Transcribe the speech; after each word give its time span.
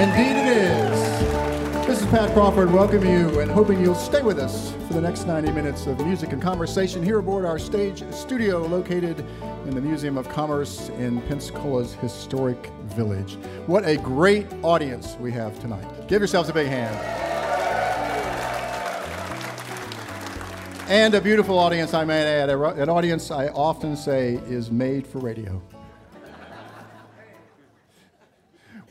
Indeed, 0.00 0.34
it 0.34 0.56
is. 0.56 1.86
This 1.86 2.00
is 2.00 2.06
Pat 2.06 2.32
Crawford 2.32 2.72
welcoming 2.72 3.12
you 3.12 3.40
and 3.40 3.50
hoping 3.50 3.82
you'll 3.82 3.94
stay 3.94 4.22
with 4.22 4.38
us 4.38 4.72
for 4.88 4.94
the 4.94 5.00
next 5.02 5.26
90 5.26 5.52
minutes 5.52 5.86
of 5.86 5.98
music 6.06 6.32
and 6.32 6.40
conversation 6.40 7.02
here 7.02 7.18
aboard 7.18 7.44
our 7.44 7.58
stage 7.58 8.02
studio 8.10 8.66
located 8.66 9.18
in 9.66 9.74
the 9.74 9.80
Museum 9.82 10.16
of 10.16 10.26
Commerce 10.30 10.88
in 10.96 11.20
Pensacola's 11.28 11.92
historic 11.92 12.70
village. 12.84 13.34
What 13.66 13.84
a 13.84 13.98
great 13.98 14.46
audience 14.62 15.16
we 15.20 15.32
have 15.32 15.60
tonight. 15.60 15.84
Give 16.08 16.22
yourselves 16.22 16.48
a 16.48 16.54
big 16.54 16.68
hand. 16.68 16.96
And 20.88 21.12
a 21.12 21.20
beautiful 21.20 21.58
audience, 21.58 21.92
I 21.92 22.04
might 22.04 22.14
add. 22.14 22.48
An 22.48 22.88
audience 22.88 23.30
I 23.30 23.48
often 23.48 23.98
say 23.98 24.36
is 24.48 24.70
made 24.70 25.06
for 25.06 25.18
radio. 25.18 25.60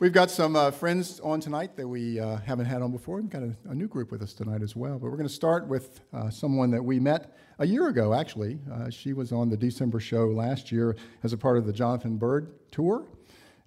We've 0.00 0.14
got 0.14 0.30
some 0.30 0.56
uh, 0.56 0.70
friends 0.70 1.20
on 1.20 1.40
tonight 1.40 1.76
that 1.76 1.86
we 1.86 2.18
uh, 2.18 2.38
haven't 2.38 2.64
had 2.64 2.80
on 2.80 2.90
before. 2.90 3.20
We've 3.20 3.28
got 3.28 3.42
a, 3.42 3.54
a, 3.68 3.74
new 3.74 3.86
group 3.86 4.10
with 4.10 4.22
us 4.22 4.32
tonight 4.32 4.62
as 4.62 4.74
well. 4.74 4.98
But 4.98 5.10
we're 5.10 5.18
going 5.18 5.28
to 5.28 5.34
start 5.34 5.68
with 5.68 6.00
uh, 6.14 6.30
someone 6.30 6.70
that 6.70 6.82
we 6.82 6.98
met 6.98 7.36
a 7.58 7.66
year 7.66 7.88
ago, 7.88 8.14
actually. 8.14 8.60
Uh, 8.72 8.88
she 8.88 9.12
was 9.12 9.30
on 9.30 9.50
the 9.50 9.58
December 9.58 10.00
show 10.00 10.28
last 10.28 10.72
year 10.72 10.96
as 11.22 11.34
a 11.34 11.36
part 11.36 11.58
of 11.58 11.66
the 11.66 11.72
Jonathan 11.74 12.16
Byrd 12.16 12.50
tour, 12.70 13.04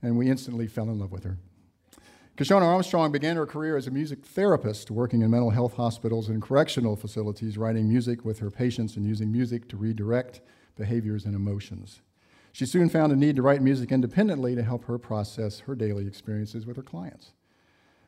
and 0.01 0.17
we 0.17 0.27
instantly 0.27 0.65
fell 0.65 0.85
in 0.85 0.97
love 0.97 1.11
with 1.11 1.23
her. 1.23 1.37
Kyshona 2.35 2.63
Armstrong 2.63 3.11
began 3.11 3.35
her 3.35 3.45
career 3.45 3.77
as 3.77 3.85
a 3.85 3.91
music 3.91 4.25
therapist, 4.25 4.89
working 4.89 5.21
in 5.21 5.29
mental 5.29 5.51
health 5.51 5.75
hospitals 5.75 6.29
and 6.29 6.41
correctional 6.41 6.95
facilities, 6.95 7.59
writing 7.59 7.87
music 7.87 8.25
with 8.25 8.39
her 8.39 8.49
patients 8.49 8.97
and 8.97 9.05
using 9.05 9.31
music 9.31 9.69
to 9.69 9.77
redirect 9.77 10.41
behaviors 10.75 11.25
and 11.25 11.35
emotions. 11.35 12.01
She 12.53 12.67
soon 12.67 12.87
found 12.87 13.11
a 13.11 13.15
need 13.15 13.35
to 13.37 13.41
write 13.41 13.63
music 13.63 13.91
independently 13.91 14.53
to 14.53 14.61
help 14.61 14.85
her 14.85 14.99
process 14.99 15.61
her 15.61 15.73
daily 15.73 16.05
experiences 16.05 16.67
with 16.67 16.77
her 16.77 16.83
clients. 16.83 17.33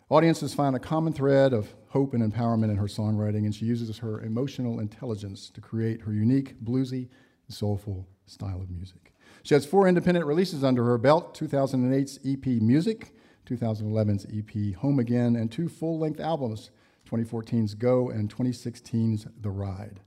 Audiences 0.08 0.54
find 0.54 0.76
a 0.76 0.80
common 0.80 1.14
thread 1.14 1.52
of 1.52 1.74
hope 1.88 2.14
and 2.14 2.22
empowerment 2.22 2.70
in 2.70 2.78
her 2.78 2.86
songwriting, 2.86 3.46
and 3.46 3.56
she 3.56 3.66
uses 3.66 3.98
her 3.98 4.22
emotional 4.22 4.80
intelligence 4.80 5.50
to 5.50 5.62
create 5.62 6.02
her 6.02 6.14
unique, 6.14 6.64
bluesy, 6.64 7.10
soulful 7.50 8.08
style 8.28 8.62
of 8.62 8.70
music. 8.70 9.14
She 9.42 9.56
has 9.56 9.66
four 9.66 9.88
independent 9.88 10.28
releases 10.28 10.64
under 10.64 10.84
her 10.86 11.00
belt 11.00 11.36
2008's 11.36 12.20
EP 12.24 12.46
Music, 12.62 13.16
2011's 13.48 14.28
EP 14.28 14.76
Home 14.76 15.00
Again, 15.00 15.36
and 15.36 15.52
two 15.52 15.68
full 15.68 15.98
length 15.98 16.20
albums 16.20 16.70
2014's 17.10 17.74
Go 17.74 18.10
and 18.10 18.34
2016's 18.34 19.26
The 19.42 19.50
Ride. 19.50 20.02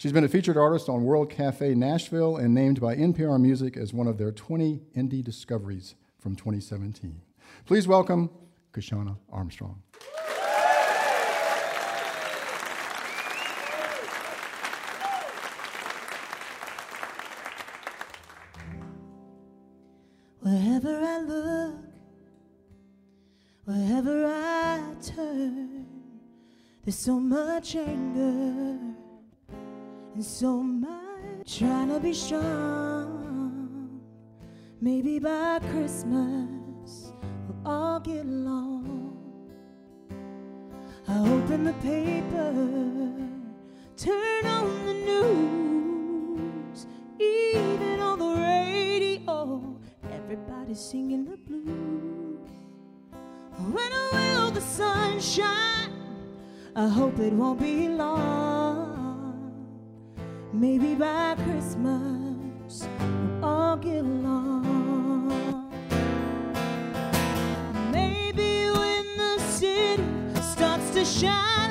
She's 0.00 0.12
been 0.12 0.24
a 0.24 0.28
featured 0.28 0.56
artist 0.56 0.88
on 0.88 1.04
World 1.04 1.28
Cafe 1.28 1.74
Nashville 1.74 2.38
and 2.38 2.54
named 2.54 2.80
by 2.80 2.96
NPR 2.96 3.38
Music 3.38 3.76
as 3.76 3.92
one 3.92 4.06
of 4.06 4.16
their 4.16 4.32
20 4.32 4.80
indie 4.96 5.22
discoveries 5.22 5.94
from 6.18 6.36
2017. 6.36 7.20
Please 7.66 7.86
welcome 7.86 8.30
Kyshona 8.72 9.18
Armstrong. 9.30 9.82
Wherever 20.40 20.98
I 20.98 21.18
look, 21.18 21.84
wherever 23.66 24.24
I 24.24 24.94
turn, 25.02 25.84
there's 26.86 26.96
so 26.96 27.20
much 27.20 27.76
anger 27.76 28.69
so 30.22 30.62
much 30.62 31.58
trying 31.58 31.88
to 31.88 31.98
be 31.98 32.12
strong. 32.12 34.00
Maybe 34.80 35.18
by 35.18 35.60
Christmas 35.70 37.12
we'll 37.48 37.60
all 37.64 38.00
get 38.00 38.24
along. 38.26 39.16
I 41.08 41.18
open 41.20 41.64
the 41.64 41.72
paper, 41.74 42.52
turn 43.96 44.46
on 44.46 44.86
the 44.86 44.94
news, 44.94 46.86
even 47.18 48.00
on 48.00 48.18
the 48.18 48.34
radio, 48.40 49.78
everybody's 50.12 50.80
singing 50.80 51.24
the 51.24 51.36
blues. 51.36 52.50
When 53.72 53.90
will 54.12 54.50
the 54.50 54.60
sun 54.60 55.18
shine? 55.20 55.92
I 56.76 56.88
hope 56.88 57.18
it 57.18 57.32
won't 57.32 57.58
be 57.58 57.88
long. 57.88 58.59
Maybe 60.60 60.94
by 60.94 61.36
Christmas 61.36 62.86
we'll 63.00 63.42
all 63.42 63.78
get 63.78 64.04
along. 64.04 65.70
Maybe 67.90 68.68
when 68.68 69.06
the 69.16 69.38
city 69.38 70.04
starts 70.42 70.90
to 70.90 71.02
shine 71.06 71.69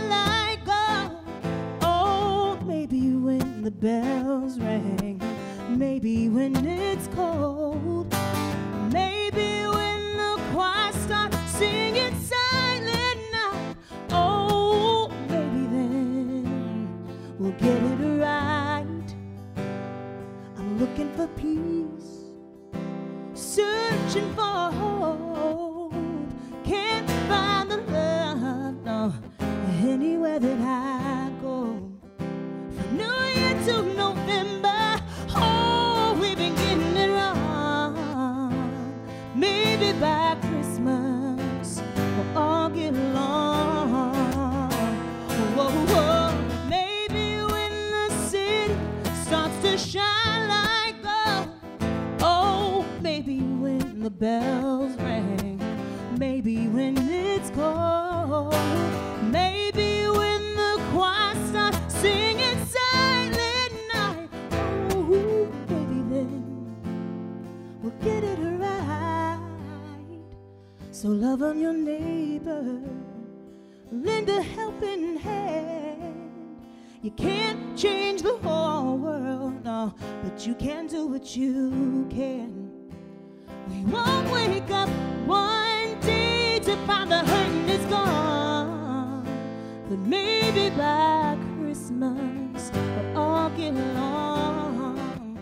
But 89.90 89.98
maybe 90.02 90.70
by 90.78 91.36
Christmas 91.58 92.72
we'll 92.72 93.18
all 93.18 93.50
get 93.58 93.74
along. 93.74 95.40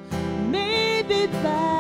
Maybe 0.50 1.28
by 1.44 1.77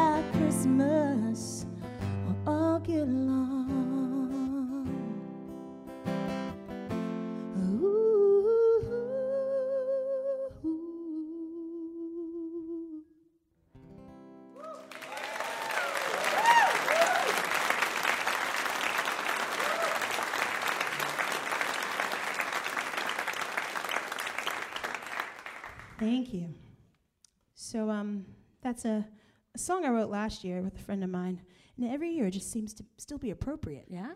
that's 28.78 28.86
a, 28.86 29.08
a 29.56 29.58
song 29.58 29.86
I 29.86 29.90
wrote 29.90 30.12
last 30.12 30.44
year 30.44 30.62
with 30.62 30.76
a 30.76 30.80
friend 30.84 31.04
of 31.04 31.10
mine, 31.10 31.42
and 31.78 31.92
every 31.92 32.12
year 32.12 32.28
it 32.28 32.32
just 32.32 32.52
seems 32.52 32.76
to 32.76 32.86
still 32.98 33.18
be 33.18 33.32
appropriate. 33.32 33.86
Yeah. 33.90 34.12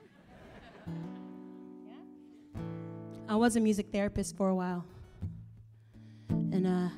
yeah. 1.88 1.94
I 3.28 3.36
was 3.38 3.56
a 3.56 3.60
music 3.60 3.92
therapist 3.92 4.38
for 4.38 4.50
a 4.50 4.56
while, 4.56 4.86
and 6.30 6.68
uh, 6.68 6.90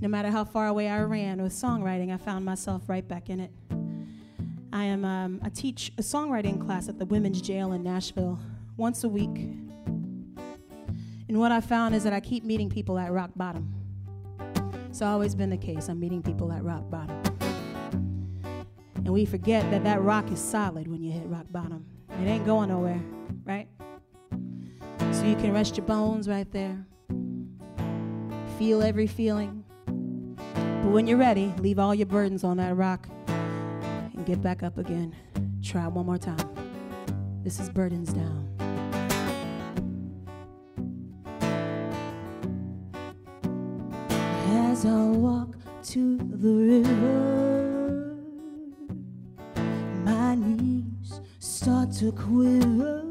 No 0.00 0.08
matter 0.08 0.30
how 0.30 0.44
far 0.44 0.66
away 0.66 0.88
I 0.88 1.00
ran 1.02 1.40
with 1.40 1.52
songwriting, 1.52 2.12
I 2.12 2.16
found 2.16 2.44
myself 2.44 2.88
right 2.88 3.06
back 3.06 3.30
in 3.30 3.38
it. 3.40 3.52
I 4.72 4.84
am 4.84 5.04
um, 5.04 5.40
I 5.44 5.48
teach 5.48 5.92
a 5.96 6.02
songwriting 6.02 6.64
class 6.64 6.88
at 6.88 6.98
the 6.98 7.06
women's 7.06 7.40
jail 7.40 7.72
in 7.72 7.84
Nashville 7.84 8.38
once 8.76 9.04
a 9.04 9.08
week. 9.08 9.36
And 11.28 11.38
what 11.38 11.52
I 11.52 11.60
found 11.60 11.94
is 11.94 12.02
that 12.04 12.12
I 12.12 12.20
keep 12.20 12.42
meeting 12.42 12.68
people 12.68 12.98
at 12.98 13.12
rock 13.12 13.30
bottom. 13.36 13.77
It's 14.98 15.02
always 15.04 15.36
been 15.36 15.48
the 15.48 15.56
case. 15.56 15.88
I'm 15.88 16.00
meeting 16.00 16.24
people 16.24 16.50
at 16.50 16.64
rock 16.64 16.90
bottom. 16.90 17.22
And 18.96 19.10
we 19.10 19.26
forget 19.26 19.70
that 19.70 19.84
that 19.84 20.02
rock 20.02 20.28
is 20.32 20.40
solid 20.40 20.88
when 20.88 21.04
you 21.04 21.12
hit 21.12 21.22
rock 21.26 21.46
bottom. 21.52 21.86
It 22.20 22.26
ain't 22.26 22.44
going 22.44 22.70
nowhere, 22.70 23.00
right? 23.44 23.68
So 25.12 25.22
you 25.24 25.36
can 25.36 25.52
rest 25.52 25.76
your 25.76 25.86
bones 25.86 26.28
right 26.28 26.50
there. 26.50 26.84
Feel 28.58 28.82
every 28.82 29.06
feeling. 29.06 29.62
But 29.86 30.90
when 30.90 31.06
you're 31.06 31.16
ready, 31.16 31.54
leave 31.58 31.78
all 31.78 31.94
your 31.94 32.06
burdens 32.08 32.42
on 32.42 32.56
that 32.56 32.74
rock 32.74 33.08
and 33.28 34.26
get 34.26 34.42
back 34.42 34.64
up 34.64 34.78
again. 34.78 35.14
Try 35.62 35.86
one 35.86 36.06
more 36.06 36.18
time. 36.18 36.50
This 37.44 37.60
is 37.60 37.70
Burdens 37.70 38.12
Down. 38.12 38.47
As 44.78 44.86
I 44.86 45.06
walk 45.06 45.56
to 45.86 46.18
the 46.18 46.54
river, 46.70 48.14
my 50.04 50.36
knees 50.36 51.20
start 51.40 51.90
to 51.94 52.12
quiver. 52.12 53.07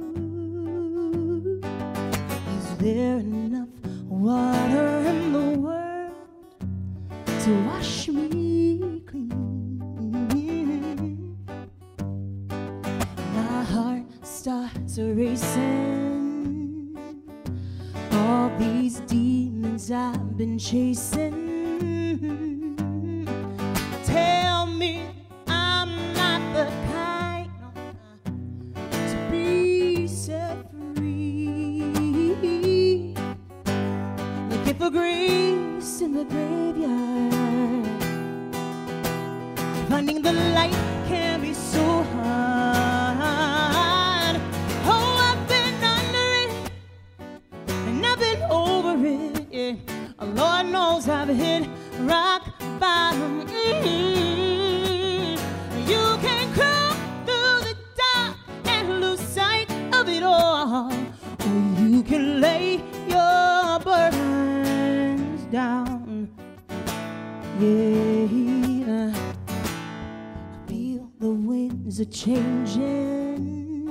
Yeah. 67.60 69.12
I 69.48 69.52
feel 70.68 71.10
the 71.20 71.32
winds 71.32 72.00
are 72.00 72.06
changing, 72.06 73.90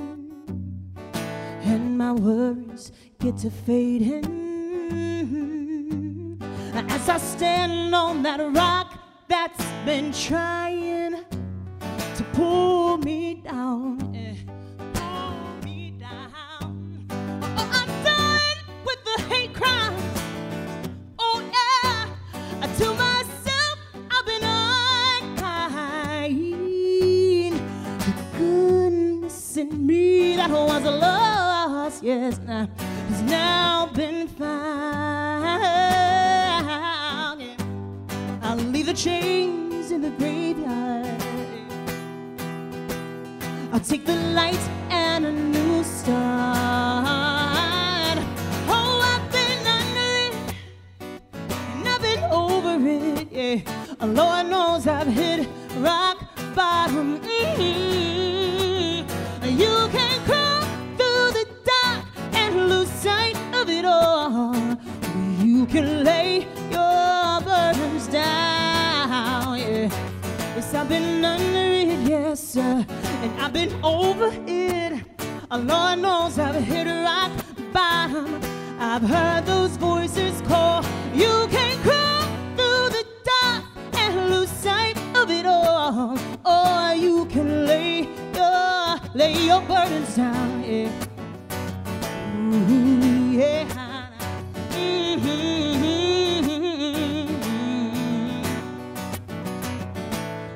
and 1.63 1.97
my 1.97 2.13
worries 2.13 2.93
get 3.19 3.37
to 3.39 3.49
fading. 3.49 4.23
As 6.73 7.09
I 7.09 7.17
stand 7.17 7.93
on 7.93 8.23
that 8.23 8.39
rock 8.55 8.99
that's 9.27 9.65
been 9.85 10.13
trying 10.13 11.25
to 12.15 12.23
pull 12.31 12.97
me 12.99 13.41
down. 13.43 13.86
Yes, 32.01 32.39
now 32.39 32.67
has 33.09 33.21
uh, 33.21 33.25
now 33.25 33.87
been 33.87 34.27
found. 34.27 35.43
Yeah. 37.41 37.55
I'll 38.41 38.57
leave 38.57 38.85
the 38.87 38.93
chains 38.93 39.91
in 39.91 40.01
the 40.01 40.11
graveyard. 40.11 41.21
I'll 43.71 43.79
take 43.79 44.05
the 44.05 44.15
light 44.33 44.76
Lord 75.49 75.99
knows 75.99 76.37
I've 76.37 76.61
hit 76.63 76.87
a 76.87 77.03
rock 77.03 77.31
bottom. 77.71 78.39
I've 78.79 79.01
heard 79.01 79.45
those 79.45 79.77
voices 79.77 80.41
call. 80.41 80.83
You 81.13 81.47
can 81.49 81.81
crawl 81.81 82.23
through 82.57 82.89
the 82.89 83.05
dark 83.23 83.63
and 83.93 84.29
lose 84.29 84.49
sight 84.49 84.97
of 85.15 85.31
it 85.31 85.45
all, 85.45 86.17
or 86.45 86.93
you 86.95 87.25
can 87.27 87.65
lay 87.65 88.07
your 88.35 88.99
lay 89.15 89.33
your 89.45 89.61
burdens 89.61 90.15
down. 90.15 90.63
Yeah. 90.63 90.91
Ooh, 92.35 93.31
yeah. 93.31 93.65
Mhm. 94.71 95.27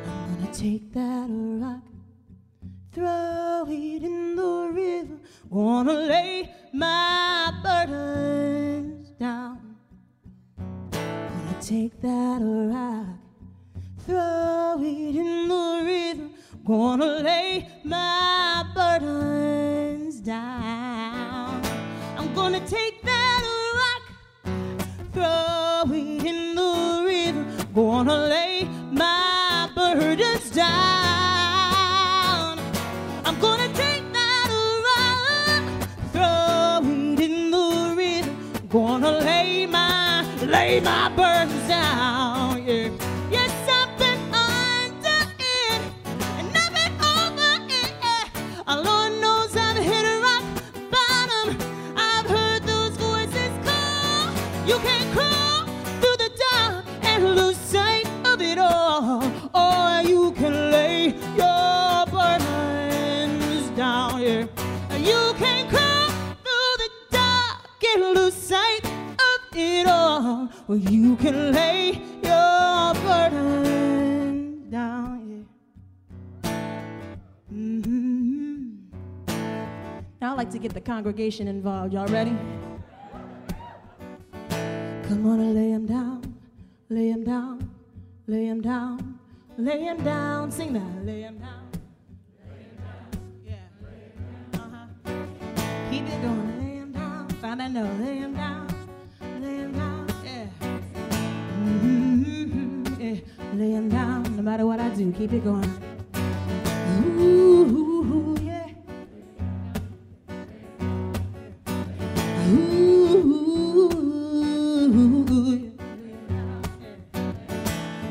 I'm 0.06 0.36
gonna 0.36 0.54
take 0.54 0.92
that 0.94 1.28
rock, 1.30 1.82
Wanna 5.53 5.91
lay 5.91 6.50
my 6.72 7.51
burdens 7.62 9.10
down. 9.20 9.75
Gonna 10.91 11.58
take 11.62 12.00
that 12.00 12.39
rock, 12.41 13.20
throw 14.05 14.79
it 14.79 15.13
in 15.13 15.50
the 15.50 15.81
river. 15.84 16.29
Gonna 16.63 17.20
lay 17.20 17.67
my 17.84 18.63
burdens 18.74 20.22
down. 20.22 21.62
I'm 22.17 22.34
gonna 22.34 22.65
take 22.65 23.01
that 23.01 23.43
rock, 23.81 24.03
throw 25.12 25.84
it 25.93 26.24
in 26.31 26.55
the 26.55 27.03
river. 27.05 27.43
Gonna 27.75 28.15
lay 28.29 28.50
lay 40.72 40.80
my 40.80 41.10
burdens 41.18 41.68
down. 41.68 42.63
Yeah. 42.63 42.90
Yes, 43.30 43.51
I've 43.78 43.92
been 44.00 44.22
under 44.34 45.22
it 45.40 45.82
and 46.38 46.48
been 46.54 46.94
over 47.13 47.51
it. 47.80 47.92
Yeah. 48.01 48.75
Lord 48.88 49.12
knows 49.24 49.51
I've 49.58 49.75
hit 49.92 50.06
a 50.13 50.18
rock 50.28 50.46
bottom. 50.96 51.48
I've 51.98 52.28
heard 52.36 52.63
those 52.63 52.96
voices 53.08 53.54
call. 53.66 54.32
You 54.66 54.78
can 54.88 55.01
crawl 55.13 55.66
through 56.00 56.18
the 56.24 56.32
dark 56.46 56.86
and 57.04 57.36
lose 57.36 57.58
sight 57.58 58.08
of 58.24 58.42
it 58.42 58.58
all, 58.58 59.24
or 59.54 60.01
you 60.08 60.32
can 60.40 60.72
lay 60.72 61.08
your 61.42 62.06
burdens 62.16 63.70
down 63.75 64.20
here. 64.20 64.48
You 65.10 65.34
can 65.38 65.68
crawl 65.70 65.91
or 70.72 70.78
you 70.78 71.18
can 71.18 71.51
lay 71.51 72.01
your 72.24 72.94
burden 73.04 74.70
down. 74.70 75.46
Yeah. 76.46 76.51
Mm-hmm. 77.54 78.70
Now 80.22 80.32
I'd 80.32 80.38
like 80.38 80.51
to 80.51 80.60
get 80.60 80.74
the 80.74 80.80
congregation 80.80 81.50
involved. 81.50 81.92
Y'all 81.92 82.08
ready? 82.08 82.38
Come 85.10 85.28
on 85.28 85.42
and 85.42 85.56
lay 85.56 85.72
him 85.72 85.86
down, 85.86 86.38
lay 86.88 87.10
him 87.10 87.25
down, 87.25 87.70
lay 88.28 88.46
him 88.46 88.62
down, 88.62 89.20
lay 89.58 89.82
him 89.82 90.01
down. 90.06 90.51
Sing 90.51 90.72
that, 90.72 91.06
lay 91.06 91.24
him 91.24 91.38
down. 91.38 91.70
Uh-huh. 94.54 94.86
Keep 95.92 96.08
it 96.08 96.22
going, 96.22 96.60
lay 96.63 96.75
him 96.78 96.94
down. 96.94 97.28
Find 97.42 97.60
that 97.60 97.72
note, 97.72 98.00
lay 98.00 98.20
him 98.20 98.34
down, 98.36 98.61
Yeah. 103.51 103.58
Lay 103.58 103.72
him 103.72 103.89
down, 103.89 104.24
no 104.36 104.41
matter 104.41 104.65
what 104.65 104.79
I 104.79 104.89
do, 104.89 105.12
keep 105.12 105.34
it 105.34 105.43
going. 105.43 105.65
Ooh. 107.05 107.65
Ooh, 108.03 108.38
yeah. 108.41 108.67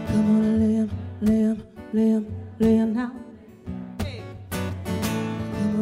Come 0.07 0.27
on 0.31 0.43
and 0.45 0.59
lay 0.61 0.75
him, 0.75 0.91
lay 1.21 1.41
him, 1.41 1.63
lay 1.93 2.09
him, 2.09 2.27
lay 2.59 2.77
him 2.77 2.95
down. 2.95 3.13
Come 5.59 5.77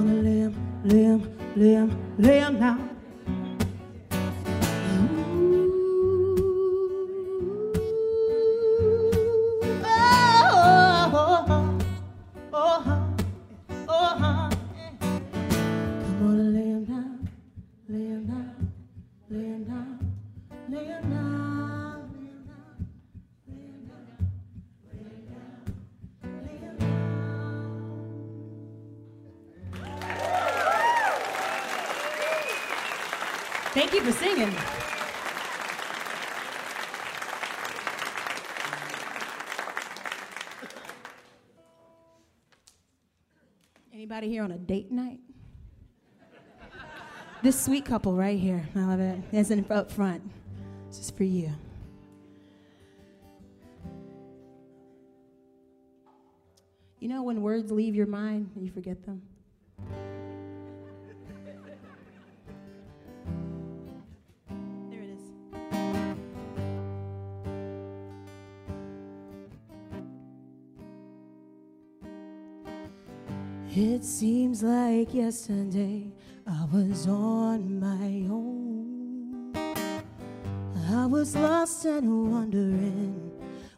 on 2.45 2.59
down. 2.61 2.88
Thank 33.79 33.95
you 33.95 34.03
for 34.03 34.11
singing. 34.11 34.53
Anybody 43.95 44.29
here 44.29 44.43
on 44.43 44.51
a 44.51 44.59
date 44.59 44.91
night? 44.91 45.21
This 47.45 47.65
sweet 47.65 47.85
couple 47.85 48.17
right 48.17 48.37
here, 48.37 48.69
I 48.75 48.81
love 48.81 48.99
it. 48.99 49.21
In 49.31 49.65
up 49.71 49.93
front. 49.93 50.29
This 50.89 50.99
is 50.99 51.11
for 51.13 51.23
you. 51.23 51.53
You 56.99 57.07
know 57.07 57.23
when 57.23 57.43
words 57.43 57.71
leave 57.71 57.95
your 57.95 58.09
mind 58.09 58.51
and 58.57 58.67
you 58.67 58.73
forget 58.73 59.07
them? 59.07 59.23
It 73.99 74.05
seems 74.05 74.63
like 74.63 75.13
yesterday 75.13 76.13
I 76.47 76.69
was 76.73 77.09
on 77.09 77.81
my 77.81 78.31
own. 78.31 79.53
I 80.93 81.05
was 81.07 81.35
lost 81.35 81.85
and 81.85 82.31
wondering 82.33 83.33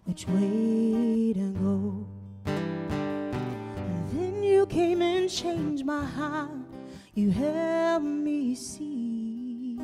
which 0.04 0.28
way 0.28 1.32
to 1.32 1.52
go. 1.52 2.06
And 2.44 4.08
then 4.12 4.42
you 4.42 4.66
came 4.66 5.00
and 5.00 5.30
changed 5.30 5.86
my 5.86 6.04
heart. 6.04 6.50
You 7.14 7.30
helped 7.30 8.04
me 8.04 8.54
see 8.54 9.78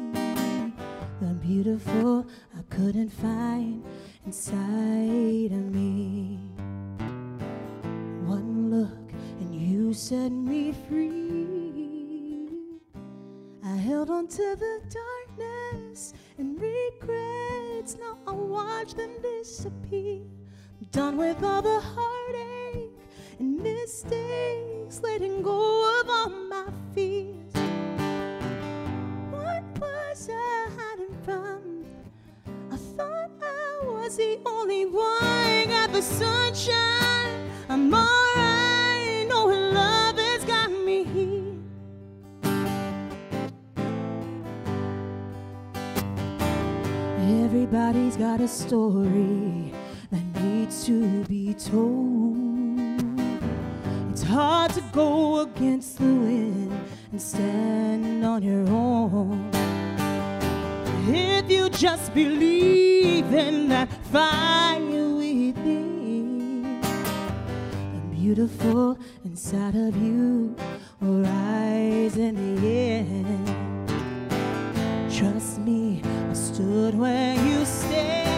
the 1.18 1.32
beautiful 1.40 2.26
I 2.54 2.60
couldn't 2.68 3.08
find 3.08 3.82
inside 4.26 5.52
of 5.52 5.64
me. 5.74 6.45
Set 9.96 10.30
me 10.30 10.74
free. 10.86 12.50
I 13.64 13.76
held 13.76 14.10
on 14.10 14.28
to 14.28 14.56
the 14.56 14.80
darkness 14.90 16.12
and 16.36 16.60
regrets. 16.60 17.96
Now 17.98 18.18
I 18.26 18.32
watch 18.32 18.92
them 18.92 19.12
disappear. 19.22 20.20
I'm 20.20 20.88
done 20.92 21.16
with 21.16 21.42
all 21.42 21.62
the 21.62 21.80
heartache 21.80 22.90
and 23.38 23.58
mistakes, 23.62 25.00
letting 25.02 25.40
go 25.42 26.00
of 26.00 26.10
all 26.10 26.28
my 26.28 26.66
fears. 26.94 27.54
What 29.30 29.64
was 29.80 30.28
I 30.30 30.68
hiding 30.76 31.16
from? 31.24 31.86
I 32.70 32.76
thought 32.76 33.30
I 33.42 33.86
was 33.86 34.18
the 34.18 34.40
only 34.44 34.84
one. 34.84 35.68
Got 35.68 35.90
the 35.90 36.02
sunshine. 36.02 37.50
I'm 37.70 37.94
alright. 37.94 38.15
Got 48.18 48.40
a 48.40 48.48
story 48.48 49.74
that 50.10 50.42
needs 50.42 50.86
to 50.86 51.22
be 51.24 51.52
told. 51.52 52.38
It's 54.10 54.22
hard 54.22 54.72
to 54.72 54.80
go 54.92 55.40
against 55.40 55.98
the 55.98 56.04
wind 56.04 56.72
and 57.12 57.20
stand 57.20 58.24
on 58.24 58.42
your 58.42 58.66
own. 58.70 59.50
If 61.08 61.50
you 61.50 61.68
just 61.68 62.14
believe 62.14 63.34
in 63.34 63.68
that 63.68 63.92
fire 64.10 64.80
within, 65.14 66.80
the 66.80 68.00
beautiful 68.14 68.98
inside 69.26 69.74
of 69.74 69.94
you 70.02 70.56
will 71.02 71.20
rise 71.20 72.16
in 72.16 72.34
the 72.34 72.66
end. 72.66 73.46
Trust 75.14 75.58
me, 75.58 76.00
stood 76.36 76.98
where 76.98 77.34
you 77.34 77.64
stand. 77.64 78.35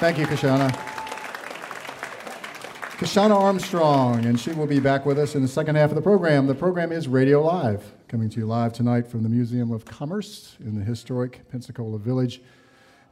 Thank 0.00 0.16
you, 0.16 0.24
Kyshona. 0.24 0.70
Kyshona 2.96 3.38
Armstrong, 3.38 4.24
and 4.24 4.40
she 4.40 4.50
will 4.52 4.66
be 4.66 4.80
back 4.80 5.04
with 5.04 5.18
us 5.18 5.34
in 5.34 5.42
the 5.42 5.48
second 5.48 5.74
half 5.74 5.90
of 5.90 5.94
the 5.94 6.00
program. 6.00 6.46
The 6.46 6.54
program 6.54 6.90
is 6.90 7.06
Radio 7.06 7.42
Live, 7.42 7.84
coming 8.08 8.30
to 8.30 8.40
you 8.40 8.46
live 8.46 8.72
tonight 8.72 9.06
from 9.06 9.22
the 9.22 9.28
Museum 9.28 9.70
of 9.70 9.84
Commerce 9.84 10.56
in 10.60 10.74
the 10.74 10.82
historic 10.82 11.46
Pensacola 11.50 11.98
Village, 11.98 12.40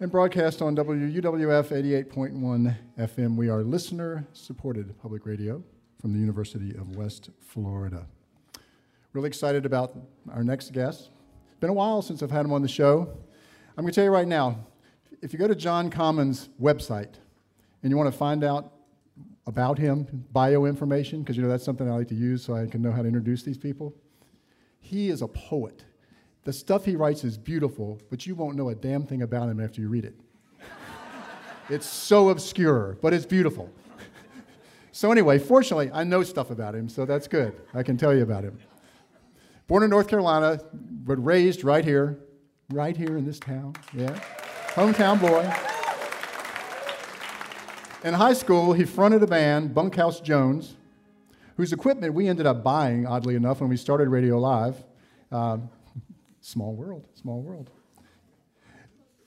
and 0.01 0.11
broadcast 0.11 0.63
on 0.63 0.75
WUWF 0.75 2.07
88.1 2.09 2.75
FM. 2.99 3.37
We 3.37 3.51
are 3.51 3.63
listener 3.63 4.27
supported 4.33 4.99
public 4.99 5.27
radio 5.27 5.63
from 6.01 6.15
the 6.15 6.19
University 6.19 6.75
of 6.75 6.97
West 6.97 7.29
Florida. 7.39 8.07
Really 9.13 9.29
excited 9.29 9.67
about 9.67 9.95
our 10.33 10.43
next 10.43 10.73
guest. 10.73 11.11
It's 11.51 11.61
Been 11.61 11.69
a 11.69 11.75
while 11.75 12.01
since 12.01 12.23
I've 12.23 12.31
had 12.31 12.47
him 12.47 12.53
on 12.55 12.63
the 12.63 12.69
show. 12.69 13.15
I'm 13.77 13.85
going 13.85 13.93
to 13.93 13.95
tell 13.95 14.05
you 14.05 14.11
right 14.11 14.27
now 14.27 14.65
if 15.23 15.33
you 15.33 15.39
go 15.39 15.49
to 15.49 15.55
John 15.55 15.91
Common's 15.91 16.49
website 16.61 17.15
and 17.83 17.91
you 17.91 17.97
want 17.97 18.11
to 18.11 18.17
find 18.17 18.45
out 18.45 18.73
about 19.47 19.79
him, 19.79 20.27
bio 20.33 20.67
information, 20.67 21.23
because 21.23 21.37
you 21.37 21.43
know 21.43 21.49
that's 21.49 21.65
something 21.65 21.89
I 21.89 21.95
like 21.95 22.09
to 22.09 22.15
use 22.15 22.45
so 22.45 22.55
I 22.55 22.67
can 22.67 22.83
know 22.83 22.93
how 22.93 23.03
to 23.03 23.09
introduce 23.09 23.43
these 23.43 23.59
people, 23.59 23.95
he 24.81 25.09
is 25.09 25.23
a 25.23 25.29
poet. 25.29 25.85
The 26.45 26.53
stuff 26.53 26.85
he 26.85 26.97
writes 26.97 27.25
is 27.25 27.37
beautiful, 27.37 28.01
but 28.11 28.27
you 28.27 28.35
won't 28.35 28.57
know 28.57 28.69
a 28.69 28.75
damn 28.75 29.05
thing 29.05 29.23
about 29.23 29.49
him 29.49 29.61
after 29.61 29.81
you 29.81 29.89
read 29.89 30.05
it. 30.05 30.15
it's 31.69 31.87
so 31.87 32.29
obscure, 32.29 32.97
but 33.01 33.13
it's 33.13 33.27
beautiful. 33.27 33.71
so, 34.93 35.11
anyway, 35.11 35.39
fortunately, 35.39 35.91
I 35.93 36.05
know 36.05 36.23
stuff 36.23 36.51
about 36.51 36.75
him, 36.75 36.89
so 36.89 37.05
that's 37.05 37.27
good. 37.27 37.59
I 37.75 37.83
can 37.83 37.97
tell 37.97 38.15
you 38.15 38.23
about 38.23 38.45
him. 38.45 38.59
Born 39.67 39.83
in 39.83 39.91
North 39.91 40.09
Carolina, 40.09 40.61
but 40.73 41.23
raised 41.23 41.65
right 41.65 41.85
here, 41.85 42.19
right 42.71 42.97
here 42.97 43.19
in 43.19 43.25
this 43.25 43.39
town, 43.39 43.75
yeah. 43.93 44.19
Hometown 44.79 45.21
boy. 45.21 45.43
In 48.05 48.15
high 48.15 48.33
school, 48.33 48.73
he 48.73 48.85
fronted 48.85 49.25
a 49.25 49.27
band, 49.27 49.75
Bunkhouse 49.75 50.21
Jones, 50.21 50.77
whose 51.57 51.73
equipment 51.73 52.15
we 52.15 52.29
ended 52.29 52.47
up 52.47 52.63
buying, 52.63 53.05
oddly 53.05 53.35
enough, 53.35 53.61
when 53.61 53.69
we 53.69 53.77
started 53.77 54.09
Radio 54.09 54.39
Live. 54.39 54.77
Um, 55.33 55.69
small 56.43 56.77
world, 56.77 57.09
small 57.15 57.41
world. 57.41 57.73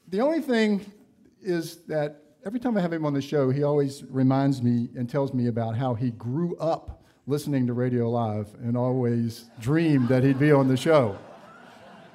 The 0.08 0.22
only 0.22 0.40
thing 0.40 0.90
is 1.42 1.80
that 1.88 2.24
every 2.46 2.62
time 2.62 2.78
I 2.78 2.80
have 2.80 2.94
him 2.94 3.06
on 3.06 3.14
the 3.14 3.22
show, 3.22 3.50
he 3.50 3.64
always 3.64 4.06
reminds 4.06 4.62
me 4.64 4.88
and 4.96 5.10
tells 5.10 5.34
me 5.34 5.48
about 5.48 5.76
how 5.76 5.96
he 5.96 6.12
grew 6.12 6.56
up 6.60 7.04
listening 7.28 7.68
to 7.68 7.74
Radio 7.74 8.10
Live 8.10 8.54
and 8.62 8.78
always 8.78 9.50
dreamed 9.60 10.08
that 10.08 10.24
he'd 10.24 10.40
be 10.40 10.54
on 10.54 10.70
the 10.70 10.78
show. 10.78 11.20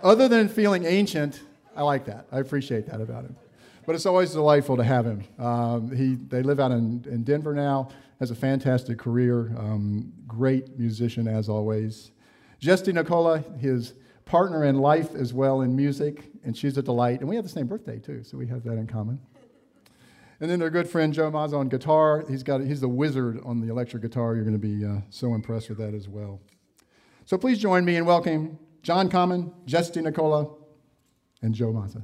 Other 0.02 0.26
than 0.26 0.48
feeling 0.48 0.86
ancient, 0.86 1.42
I 1.76 1.82
like 1.82 2.06
that. 2.06 2.26
I 2.32 2.40
appreciate 2.40 2.86
that 2.86 3.00
about 3.00 3.24
him. 3.24 3.36
But 3.84 3.94
it's 3.94 4.06
always 4.06 4.32
delightful 4.32 4.76
to 4.76 4.84
have 4.84 5.06
him. 5.06 5.22
Um, 5.38 5.94
he, 5.94 6.14
they 6.14 6.42
live 6.42 6.58
out 6.58 6.72
in, 6.72 7.04
in 7.08 7.22
Denver 7.22 7.54
now, 7.54 7.90
has 8.18 8.30
a 8.30 8.34
fantastic 8.34 8.98
career, 8.98 9.54
um, 9.58 10.12
great 10.26 10.78
musician 10.78 11.28
as 11.28 11.48
always. 11.48 12.10
Jess 12.58 12.82
DeNicola, 12.82 13.60
his 13.60 13.92
partner 14.24 14.64
in 14.64 14.78
life 14.78 15.14
as 15.14 15.32
well 15.32 15.60
in 15.60 15.76
music, 15.76 16.24
and 16.44 16.56
she's 16.56 16.76
a 16.78 16.82
delight. 16.82 17.20
And 17.20 17.28
we 17.28 17.36
have 17.36 17.44
the 17.44 17.50
same 17.50 17.66
birthday 17.66 17.98
too, 17.98 18.24
so 18.24 18.36
we 18.36 18.46
have 18.48 18.64
that 18.64 18.72
in 18.72 18.86
common. 18.86 19.20
And 20.40 20.50
then 20.50 20.58
their 20.58 20.70
good 20.70 20.88
friend 20.88 21.14
Joe 21.14 21.30
Mazza 21.30 21.54
on 21.54 21.68
guitar. 21.68 22.24
He's 22.28 22.42
got 22.42 22.60
he's 22.60 22.80
the 22.80 22.88
wizard 22.88 23.40
on 23.44 23.60
the 23.60 23.68
electric 23.70 24.02
guitar. 24.02 24.34
You're 24.34 24.44
going 24.44 24.60
to 24.60 24.66
be 24.66 24.84
uh, 24.84 25.00
so 25.08 25.34
impressed 25.34 25.68
with 25.68 25.78
that 25.78 25.94
as 25.94 26.08
well. 26.08 26.40
So 27.24 27.38
please 27.38 27.58
join 27.58 27.84
me 27.84 27.96
in 27.96 28.04
welcoming 28.04 28.58
John 28.82 29.08
Common, 29.08 29.52
Jess 29.64 29.90
DeNicola, 29.90 30.54
and 31.46 31.54
Joe 31.54 31.72
Mazza. 31.72 32.02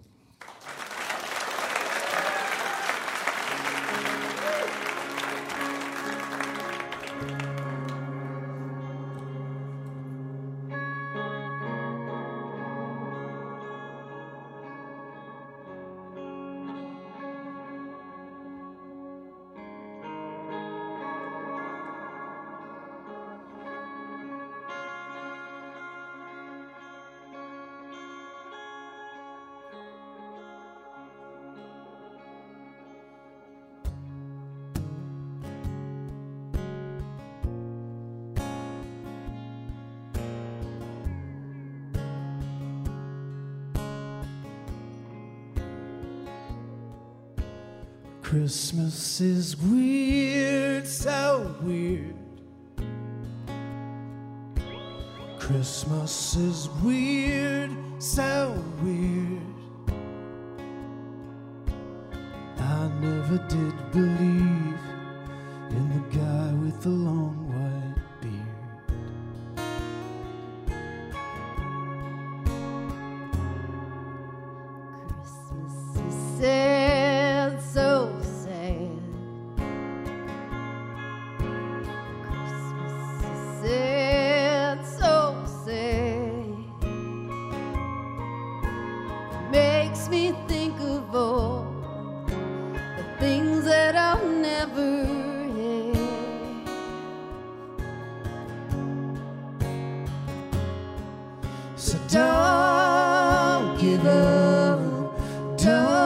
Christmas 48.33 49.21
is 49.21 49.59
weird, 49.59 50.89
so 50.89 51.55
weird. 51.61 52.15
Christmas 55.39 56.35
is 56.37 56.71
weird, 56.83 57.71
so 57.99 58.57
weird. 58.83 59.22
time. 105.63 106.02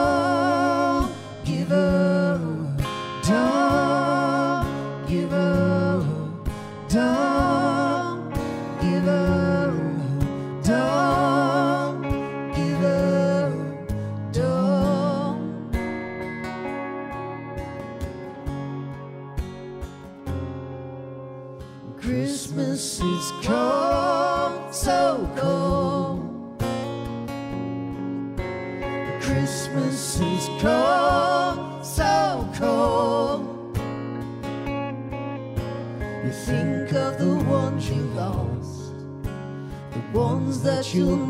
Ones 40.95 41.26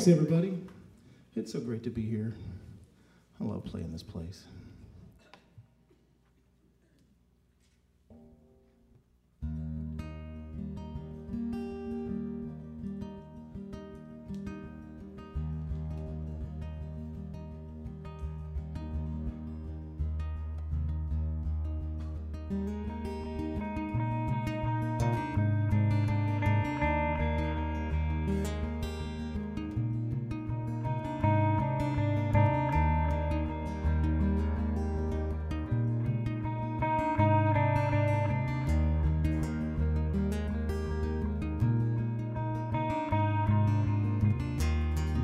thanks 0.00 0.18
everybody. 0.18 0.56
It's 1.36 1.52
so 1.52 1.60
great 1.60 1.82
to 1.82 1.90
be 1.90 2.00
here. 2.00 2.34
I 3.38 3.44
love 3.44 3.66
playing 3.66 3.92
this 3.92 4.02
place. 4.02 4.44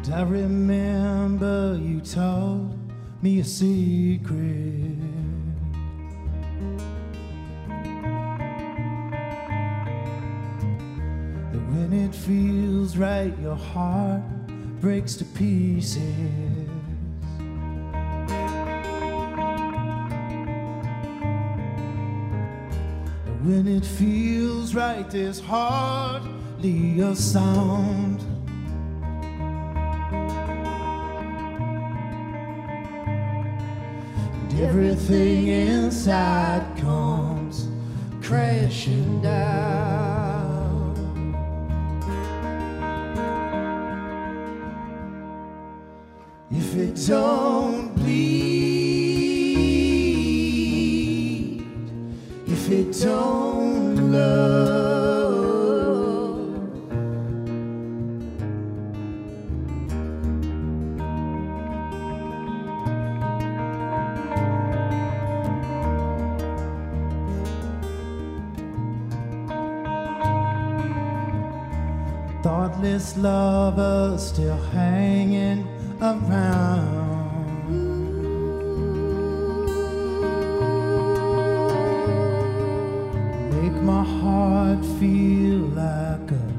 And 0.06 0.14
I 0.14 0.22
remember 0.22 1.76
you 1.82 2.00
told 2.00 2.78
me 3.22 3.40
a 3.40 3.44
secret. 3.44 4.30
That 11.50 11.62
when 11.72 11.92
it 11.92 12.14
feels 12.14 12.96
right, 12.96 13.36
your 13.40 13.56
heart 13.56 14.22
breaks 14.80 15.16
to 15.16 15.24
pieces. 15.24 16.02
And 23.26 23.44
when 23.44 23.66
it 23.66 23.84
feels 23.84 24.72
right, 24.72 25.10
there's 25.10 25.40
hardly 25.40 27.00
a 27.00 27.16
sound. 27.16 28.25
Everything 34.60 35.48
inside 35.48 36.64
comes 36.78 37.68
crashing 38.22 39.20
down. 39.22 40.16
If 46.50 46.74
it 46.74 47.06
don't 47.06 47.94
bleed, 47.96 48.46
if 52.46 52.70
it 52.70 52.92
don't 53.02 53.35
feel 84.98 85.58
like 85.76 86.30
a 86.30 86.52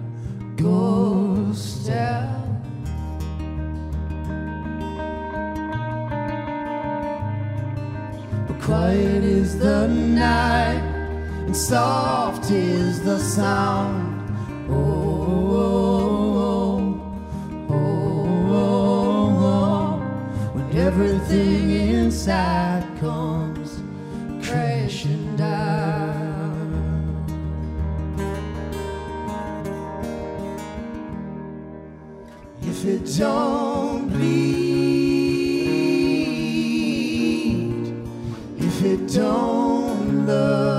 ghost 0.58 1.88
town. 1.88 2.62
But 8.48 8.62
quiet 8.62 9.24
is 9.24 9.58
the 9.58 9.88
night, 9.88 10.84
and 11.48 11.58
soft 11.58 12.52
is 12.52 13.02
the 13.04 13.18
sound. 13.18 14.30
Oh, 14.70 14.76
oh, 15.58 16.92
oh, 17.70 18.52
oh, 20.54 20.78
everything 20.78 21.72
inside 21.72 22.86
comes 23.00 23.57
don't 33.18 34.10
bleed, 34.10 34.78
if 38.60 38.84
it 38.84 39.12
don't 39.12 40.28
love, 40.28 40.77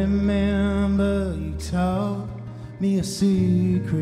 remember 0.00 1.36
you 1.38 1.52
told 1.52 2.28
me 2.80 2.98
a 2.98 3.04
secret. 3.04 3.94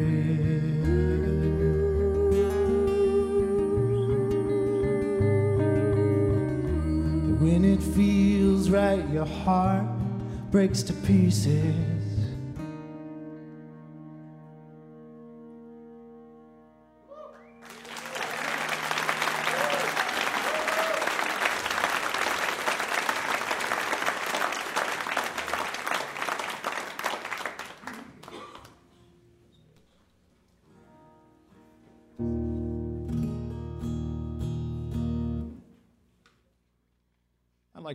When 7.40 7.64
it 7.64 7.82
feels 7.82 8.70
right, 8.70 9.06
your 9.10 9.26
heart 9.26 9.84
breaks 10.50 10.82
to 10.84 10.92
pieces. 10.92 11.91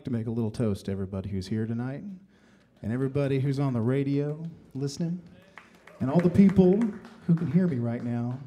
To 0.07 0.13
make 0.13 0.27
a 0.27 0.31
little 0.31 0.51
toast 0.51 0.85
to 0.85 0.91
everybody 0.91 1.29
who's 1.29 1.47
here 1.47 1.65
tonight 1.65 2.01
and 2.81 2.93
everybody 2.93 3.41
who's 3.41 3.59
on 3.59 3.73
the 3.73 3.81
radio 3.81 4.41
listening 4.73 5.21
and 5.99 6.09
all 6.09 6.21
the 6.21 6.29
people 6.29 6.79
who 7.25 7.35
can 7.35 7.51
hear 7.51 7.67
me 7.67 7.77
right 7.77 8.03
now. 8.05 8.39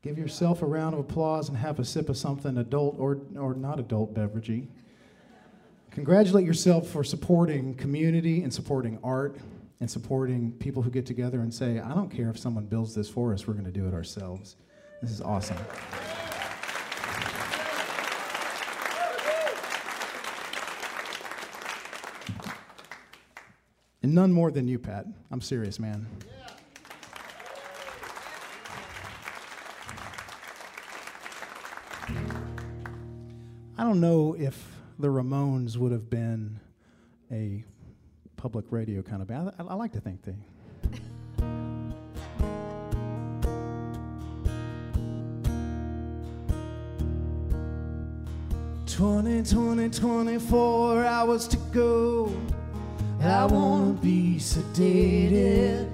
Give 0.00 0.16
yourself 0.16 0.62
a 0.62 0.66
round 0.66 0.94
of 0.94 1.00
applause 1.00 1.50
and 1.50 1.58
have 1.58 1.78
a 1.78 1.84
sip 1.84 2.08
of 2.08 2.16
something 2.16 2.56
adult 2.56 2.96
or, 2.98 3.18
or 3.38 3.54
not 3.54 3.78
adult 3.78 4.14
beveragey. 4.14 4.66
Congratulate 5.90 6.46
yourself 6.46 6.88
for 6.88 7.04
supporting 7.04 7.74
community 7.74 8.42
and 8.42 8.52
supporting 8.52 8.98
art 9.04 9.36
and 9.80 9.90
supporting 9.90 10.52
people 10.52 10.80
who 10.80 10.90
get 10.90 11.04
together 11.04 11.40
and 11.40 11.52
say, 11.52 11.80
I 11.80 11.94
don't 11.94 12.08
care 12.08 12.30
if 12.30 12.38
someone 12.38 12.64
builds 12.64 12.94
this 12.94 13.10
for 13.10 13.34
us, 13.34 13.46
we're 13.46 13.54
going 13.54 13.66
to 13.66 13.70
do 13.70 13.86
it 13.86 13.92
ourselves. 13.92 14.56
This 15.02 15.10
is 15.10 15.20
awesome. 15.20 15.58
And 24.04 24.14
none 24.14 24.30
more 24.30 24.50
than 24.50 24.68
you, 24.68 24.78
Pat. 24.78 25.06
I'm 25.30 25.40
serious, 25.40 25.80
man. 25.80 26.06
I 33.78 33.82
don't 33.82 34.00
know 34.00 34.36
if 34.38 34.62
the 34.98 35.08
Ramones 35.08 35.78
would 35.78 35.90
have 35.90 36.10
been 36.10 36.60
a 37.32 37.64
public 38.36 38.66
radio 38.68 39.00
kind 39.00 39.22
of 39.22 39.28
band. 39.28 39.52
I, 39.58 39.62
I 39.62 39.74
like 39.74 39.92
to 39.92 40.00
think 40.00 40.20
they. 40.20 40.36
Twenty, 48.84 49.42
twenty, 49.42 49.88
twenty-four 49.88 51.02
hours 51.06 51.48
to 51.48 51.56
go. 51.72 52.38
I 53.24 53.46
wanna 53.46 53.94
be 53.94 54.36
sedated. 54.36 55.88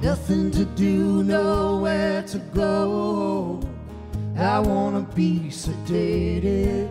Nothing 0.00 0.52
to 0.52 0.64
do, 0.64 1.24
nowhere 1.24 2.22
to 2.22 2.38
go. 2.54 3.60
I 4.36 4.60
wanna 4.60 5.00
be 5.16 5.48
sedated. 5.50 6.88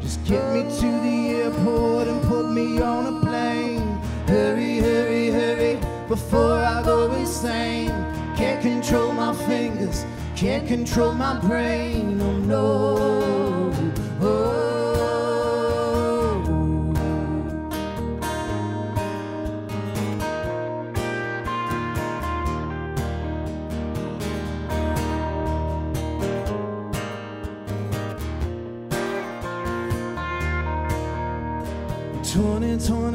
Just 0.00 0.24
get 0.24 0.52
me 0.52 0.62
to 0.62 0.90
the 1.02 1.30
airport 1.42 2.06
and 2.06 2.22
put 2.22 2.50
me 2.50 2.80
on 2.80 3.16
a 3.16 3.26
plane. 3.26 3.98
Hurry, 4.28 4.78
hurry, 4.78 5.30
hurry, 5.30 5.78
before 6.06 6.60
I 6.60 6.80
go 6.84 7.10
insane. 7.16 7.90
Can't 8.36 8.62
control 8.62 9.12
my 9.12 9.34
fingers, 9.34 10.04
can't 10.36 10.64
control 10.68 11.12
my 11.12 11.40
brain. 11.40 12.20
Oh 12.22 12.38
no. 12.38 13.72
Oh. 14.20 14.67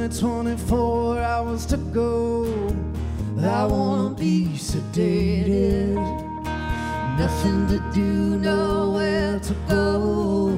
Twenty, 0.04 0.20
twenty-four 0.20 1.20
hours 1.20 1.66
to 1.68 1.78
go. 1.78 2.44
I 3.40 3.64
wanna 3.66 4.14
be 4.14 4.50
sedated. 4.56 5.96
Nothing 7.18 7.68
to 7.68 7.80
do, 7.94 8.38
nowhere 8.38 9.40
to 9.40 9.54
go. 9.70 10.58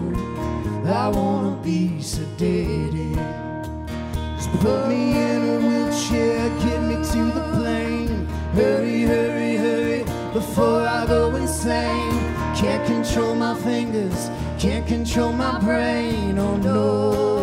I 0.87 1.09
wanna 1.09 1.61
be 1.61 1.89
sedated. 1.99 3.17
Just 4.35 4.49
put 4.61 4.87
me 4.87 5.11
in 5.11 5.43
a 5.43 5.59
wheelchair, 5.59 6.49
get 6.65 6.81
me 6.81 6.95
to 6.95 7.25
the 7.31 7.51
plane. 7.53 8.25
Hurry, 8.55 9.03
hurry, 9.03 9.57
hurry, 9.57 10.03
before 10.33 10.81
I 10.81 11.05
go 11.05 11.35
insane. 11.35 12.33
Can't 12.55 12.83
control 12.87 13.35
my 13.35 13.53
fingers, 13.59 14.31
can't 14.57 14.87
control 14.87 15.33
my 15.33 15.59
brain. 15.59 16.39
Oh 16.39 16.57
no. 16.57 17.34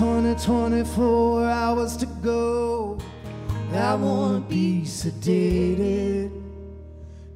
20, 0.00 0.34
20, 0.36 0.78
24 0.82 1.44
hours 1.44 1.94
to 1.94 2.06
go. 2.22 2.96
I 3.74 3.94
wanna 3.96 4.40
be 4.40 4.80
sedated. 4.86 6.30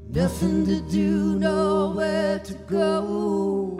Nothing 0.08 0.64
to 0.64 0.80
do, 0.80 1.38
nowhere 1.38 2.38
to 2.38 2.54
go. 2.54 3.78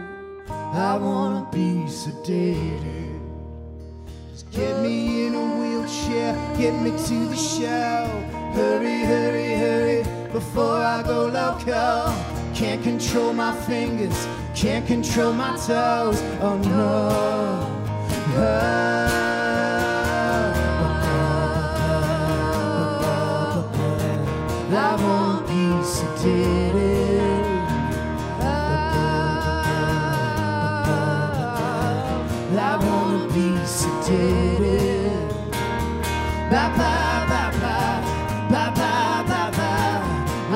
I 0.50 0.98
wanna 0.98 1.48
be 1.50 1.86
sedated. 1.88 3.20
Just 4.32 4.50
get 4.50 4.78
me 4.82 5.28
in 5.28 5.34
a 5.34 5.46
wheelchair, 5.58 6.34
get 6.58 6.74
me 6.82 6.90
to 6.90 7.28
the 7.30 7.36
show. 7.36 8.06
Hurry, 8.52 8.98
hurry, 8.98 9.54
hurry, 9.54 10.02
before 10.30 10.76
I 10.76 11.02
go 11.02 11.28
loco. 11.28 12.12
Can't 12.52 12.82
control 12.82 13.32
my 13.32 13.54
fingers, 13.62 14.28
can't 14.54 14.86
control 14.86 15.32
my 15.32 15.56
toes. 15.56 16.20
Oh 16.42 16.60
no. 16.66 17.73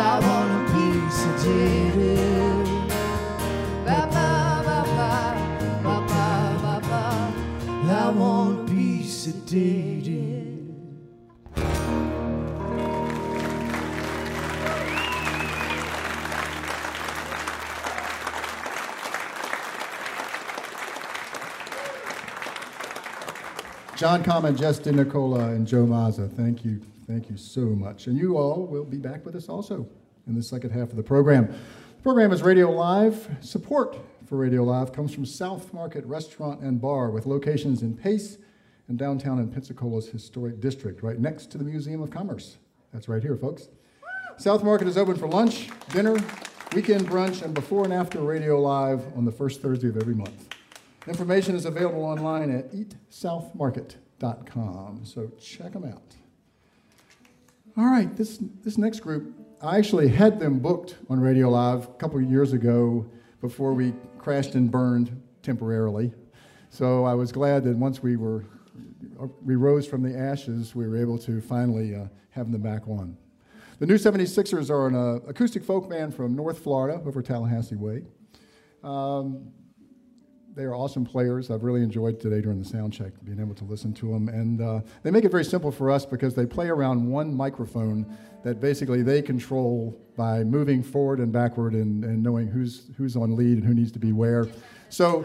I 0.01 0.21
wanna 0.21 0.65
be 0.73 0.89
sedated. 1.19 2.18
John 23.99 24.23
Common, 24.23 24.57
Jess 24.57 24.79
DeNicola, 24.79 25.57
and 25.57 25.67
Joe 25.67 25.85
Mazza, 25.85 26.33
thank 26.33 26.65
you. 26.65 26.81
Thank 27.09 27.29
you 27.29 27.37
so 27.37 27.63
much. 27.63 28.07
And 28.07 28.17
you 28.17 28.39
all 28.39 28.65
will 28.65 28.85
be 28.85 28.97
back 28.97 29.27
with 29.27 29.35
us 29.35 29.49
also 29.49 29.89
in 30.29 30.37
the 30.37 30.43
second 30.43 30.71
half 30.71 30.91
of 30.91 30.97
the 30.97 31.03
program. 31.03 31.49
The 31.49 32.03
program 32.05 32.31
is 32.31 32.43
Radio 32.43 32.71
Live. 32.71 33.29
Support 33.41 33.99
for 34.25 34.37
Radio 34.37 34.63
Live 34.63 34.93
comes 34.93 35.13
from 35.13 35.27
South 35.27 35.75
Market 35.75 36.05
Restaurant 36.05 36.61
and 36.61 36.81
Bar 36.81 37.11
with 37.11 37.27
locations 37.27 37.83
in 37.83 37.97
Pace 37.97 38.39
and 38.87 38.97
downtown 38.97 39.41
in 39.41 39.49
Pensacola's 39.49 40.07
historic 40.07 40.61
district, 40.61 41.03
right 41.03 41.19
next 41.19 41.51
to 41.51 41.59
the 41.59 41.65
Museum 41.65 42.01
of 42.01 42.09
Commerce. 42.09 42.59
That's 42.93 43.09
right 43.09 43.21
here, 43.21 43.37
folks. 43.37 43.67
South 44.37 44.63
Market 44.63 44.87
is 44.87 44.97
open 44.97 45.17
for 45.17 45.27
lunch, 45.27 45.71
dinner, 45.89 46.17
weekend 46.73 47.09
brunch, 47.09 47.43
and 47.43 47.53
before 47.53 47.83
and 47.83 47.93
after 47.93 48.21
Radio 48.21 48.61
Live 48.61 49.05
on 49.17 49.25
the 49.25 49.33
first 49.33 49.61
Thursday 49.61 49.89
of 49.89 49.97
every 49.97 50.15
month. 50.15 50.48
Information 51.09 51.57
is 51.57 51.65
available 51.65 52.05
online 52.05 52.51
at 52.51 52.71
eatsouthmarket.com, 52.73 55.01
so 55.05 55.31
check 55.41 55.73
them 55.73 55.85
out. 55.85 56.15
All 57.77 57.87
right, 57.87 58.15
this, 58.17 58.39
this 58.63 58.77
next 58.77 59.01
group, 59.01 59.35
I 59.63 59.79
actually 59.79 60.09
had 60.09 60.39
them 60.39 60.59
booked 60.59 60.97
on 61.09 61.19
Radio 61.21 61.49
Live 61.49 61.85
a 61.85 61.93
couple 61.95 62.21
years 62.21 62.53
ago 62.53 63.07
before 63.41 63.73
we 63.73 63.95
crashed 64.19 64.55
and 64.55 64.71
burned 64.71 65.19
temporarily. 65.43 66.13
So 66.71 67.05
I 67.05 67.15
was 67.15 67.33
glad 67.33 67.65
that 67.65 67.77
once 67.77 68.03
we 68.03 68.17
were 68.17 68.45
we 69.45 69.57
rose 69.57 69.87
from 69.87 70.03
the 70.03 70.17
ashes, 70.17 70.75
we 70.75 70.87
were 70.87 70.97
able 70.97 71.19
to 71.19 71.41
finally 71.41 71.95
uh, 71.95 72.05
have 72.31 72.53
them 72.53 72.63
back 72.63 72.87
on. 72.87 73.17
The 73.79 73.87
New 73.87 73.95
76ers 73.95 74.71
are 74.71 74.87
an 74.87 74.95
uh, 74.95 75.29
acoustic 75.29 75.65
folk 75.65 75.89
band 75.89 76.15
from 76.15 76.35
North 76.35 76.61
Florida, 76.61 77.01
over 77.05 77.23
Tallahassee 77.23 77.77
Way. 77.77 78.05
Um, 78.83 79.53
they 80.59 80.65
are 80.65 80.75
awesome 80.75 81.05
players. 81.05 81.53
I've 81.53 81.63
really 81.63 81.83
enjoyed 81.83 82.19
today 82.19 82.41
during 82.41 82.59
the 82.59 82.69
sound 82.69 82.93
check 82.93 83.13
being 83.23 83.39
able 83.39 83.55
to 83.55 83.65
listen 83.65 83.95
to 83.95 84.11
them. 84.11 84.29
And 84.29 84.61
uh, 84.61 84.81
they 85.05 85.13
make 85.13 85.25
it 85.25 85.31
very 85.31 85.45
simple 85.45 85.71
for 85.71 85.89
us 85.89 86.05
because 86.05 86.35
they 86.35 86.47
play 86.47 86.67
around 86.67 87.09
one 87.09 87.33
microphone 87.33 88.05
that 88.43 88.61
basically 88.61 89.03
they 89.03 89.23
control 89.23 89.97
by 90.17 90.43
moving 90.43 90.83
forward 90.83 91.21
and 91.21 91.31
backward 91.31 91.75
and, 91.75 92.05
and 92.05 92.21
knowing 92.25 92.49
who's, 92.49 92.91
who's 92.97 93.15
on 93.15 93.37
lead 93.37 93.59
and 93.59 93.65
who 93.65 93.73
needs 93.73 93.93
to 93.93 94.01
be 94.01 94.11
where. 94.11 94.49
So 94.89 95.25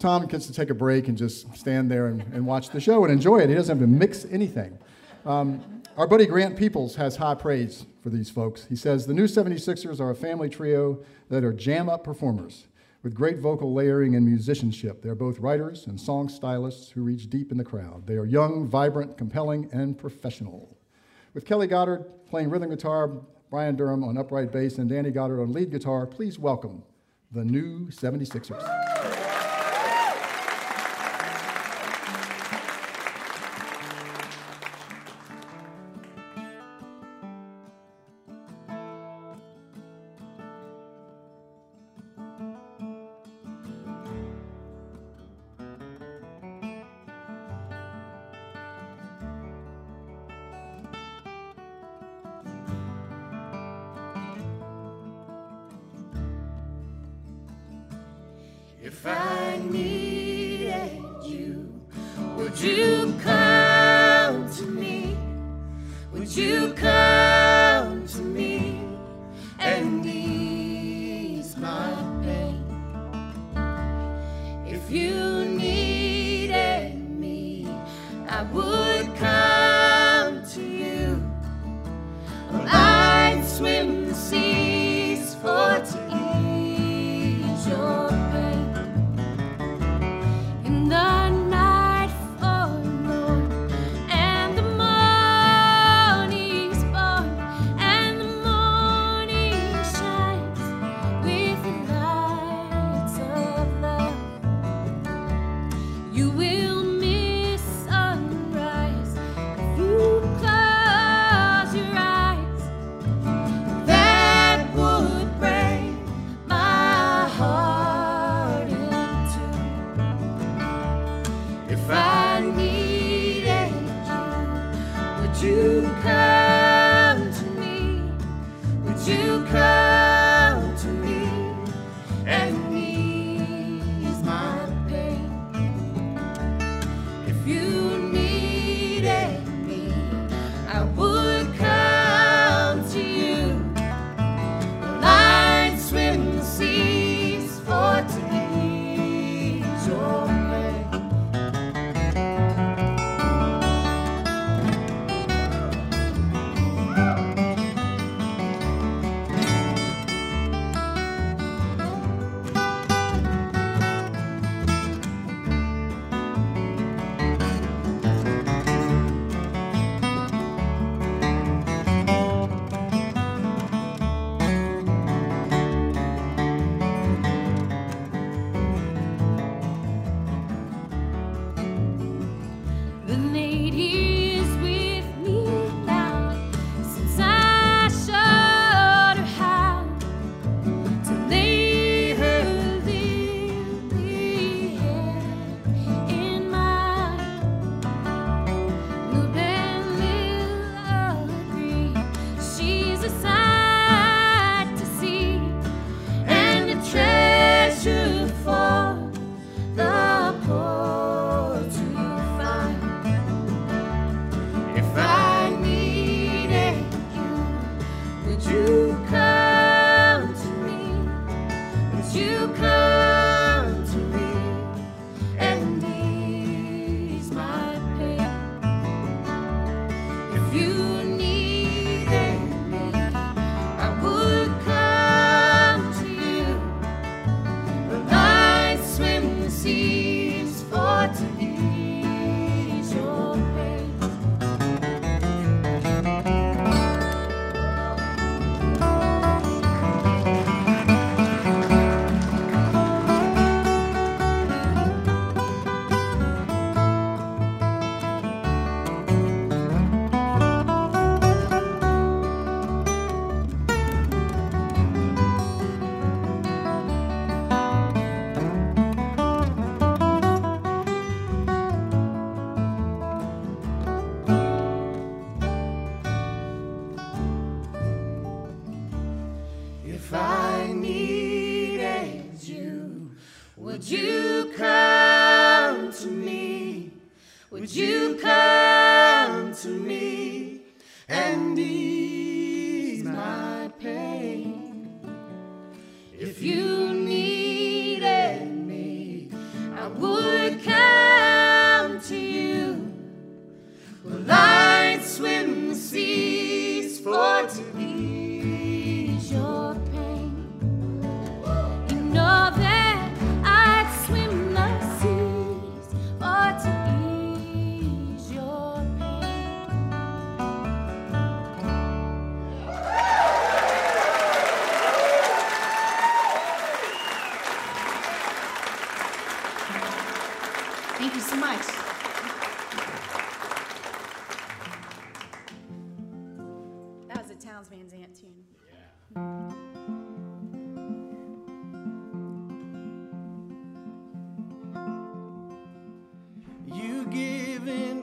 Tom 0.00 0.26
gets 0.26 0.48
to 0.48 0.52
take 0.52 0.70
a 0.70 0.74
break 0.74 1.06
and 1.06 1.16
just 1.16 1.56
stand 1.56 1.88
there 1.88 2.08
and, 2.08 2.20
and 2.34 2.44
watch 2.44 2.70
the 2.70 2.80
show 2.80 3.04
and 3.04 3.12
enjoy 3.12 3.38
it. 3.38 3.48
He 3.48 3.54
doesn't 3.54 3.78
have 3.78 3.88
to 3.88 3.94
mix 3.94 4.24
anything. 4.24 4.76
Um, 5.24 5.82
our 5.96 6.08
buddy 6.08 6.26
Grant 6.26 6.56
Peoples 6.56 6.96
has 6.96 7.14
high 7.14 7.36
praise 7.36 7.86
for 8.02 8.10
these 8.10 8.28
folks. 8.28 8.66
He 8.68 8.74
says 8.74 9.06
the 9.06 9.14
new 9.14 9.26
76ers 9.26 10.00
are 10.00 10.10
a 10.10 10.16
family 10.16 10.48
trio 10.48 10.98
that 11.28 11.44
are 11.44 11.52
jam 11.52 11.88
up 11.88 12.02
performers 12.02 12.66
with 13.06 13.14
great 13.14 13.38
vocal 13.38 13.72
layering 13.72 14.16
and 14.16 14.26
musicianship. 14.26 15.00
They're 15.00 15.14
both 15.14 15.38
writers 15.38 15.86
and 15.86 16.00
song 16.00 16.28
stylists 16.28 16.90
who 16.90 17.04
reach 17.04 17.30
deep 17.30 17.52
in 17.52 17.56
the 17.56 17.62
crowd. 17.62 18.04
They 18.04 18.16
are 18.16 18.24
young, 18.24 18.66
vibrant, 18.66 19.16
compelling, 19.16 19.70
and 19.72 19.96
professional. 19.96 20.76
With 21.32 21.44
Kelly 21.44 21.68
Goddard 21.68 22.04
playing 22.28 22.50
rhythm 22.50 22.68
guitar, 22.68 23.22
Brian 23.48 23.76
Durham 23.76 24.02
on 24.02 24.18
upright 24.18 24.50
bass, 24.50 24.78
and 24.78 24.90
Danny 24.90 25.12
Goddard 25.12 25.40
on 25.40 25.52
lead 25.52 25.70
guitar, 25.70 26.04
please 26.04 26.36
welcome 26.36 26.82
the 27.30 27.44
new 27.44 27.86
76ers. 27.90 29.25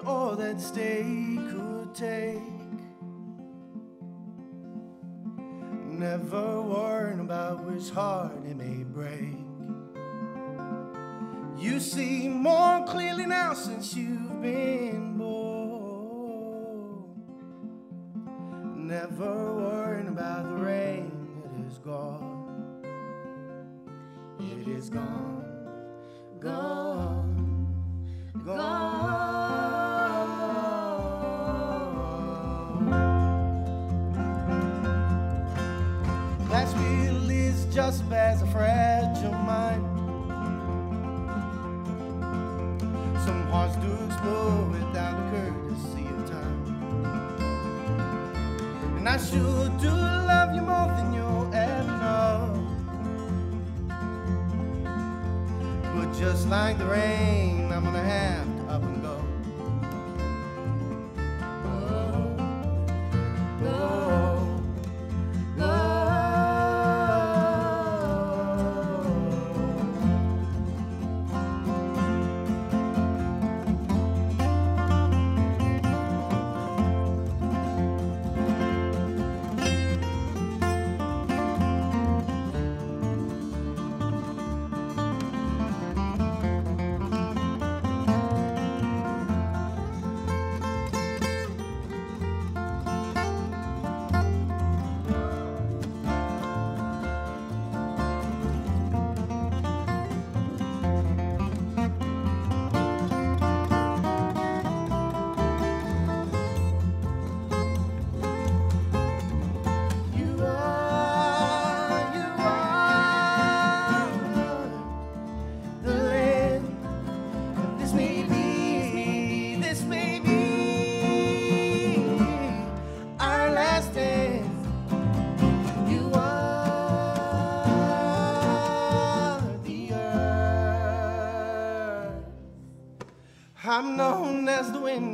All 0.05 0.35
that 0.35 0.59
stay 0.59 1.37
could 1.49 1.93
take. 1.93 2.39
Never 5.85 6.61
worrying 6.61 7.19
about 7.19 7.63
which 7.63 7.89
heart 7.89 8.33
it 8.45 8.57
may 8.57 8.83
break. 8.83 9.37
You 11.57 11.79
see 11.79 12.27
more 12.27 12.83
clearly 12.85 13.25
now 13.25 13.53
since 13.53 13.95
you've 13.95 14.41
been 14.41 15.02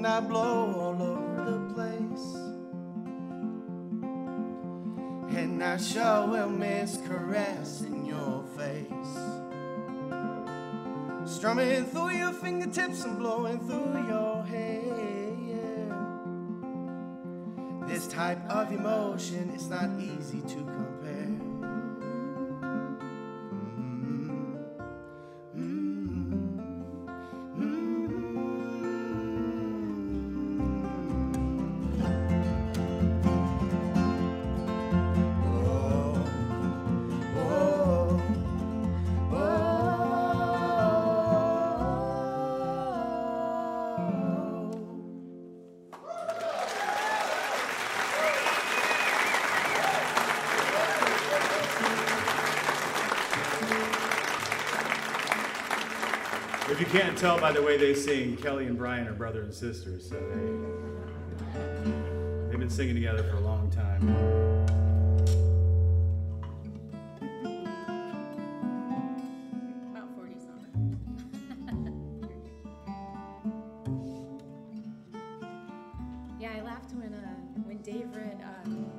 I 0.09 0.21
blow 0.21 0.73
all 0.73 1.01
over 1.01 1.51
the 1.51 1.59
place. 1.75 2.35
And 5.37 5.63
I 5.63 5.77
sure 5.77 6.27
will 6.27 6.49
miss 6.49 6.97
caressing 7.05 8.07
your 8.07 8.43
face. 8.57 9.13
Strumming 11.31 11.85
through 11.85 12.09
your 12.09 12.33
fingertips 12.33 13.03
and 13.03 13.19
blowing 13.19 13.59
through 13.59 14.07
your 14.07 14.43
hair. 14.45 14.79
This 17.87 18.07
type 18.07 18.43
of 18.49 18.71
emotion 18.71 19.51
is 19.51 19.69
not 19.69 19.91
easy 19.99 20.41
to 20.41 20.55
compare. 20.55 20.88
Can't 56.91 57.15
tell 57.15 57.39
by 57.39 57.51
the 57.51 57.61
way 57.61 57.77
they 57.77 57.93
sing, 57.93 58.35
Kelly 58.37 58.65
and 58.65 58.75
Brian 58.75 59.07
are 59.07 59.13
brother 59.13 59.43
and 59.43 59.53
sister, 59.53 59.99
so 59.99 60.15
they 60.15 61.59
they've 62.49 62.59
been 62.59 62.69
singing 62.69 62.95
together 62.95 63.23
for 63.23 63.35
a 63.37 63.41
long 63.41 63.69
time. 63.69 64.09
About 69.91 70.15
40 70.15 70.33
something. 70.39 70.99
yeah, 76.39 76.53
I 76.57 76.61
laughed 76.61 76.91
when 76.93 77.13
uh, 77.13 77.35
when 77.65 77.77
Dave 77.83 78.07
read 78.15 78.43
um, 78.65 78.89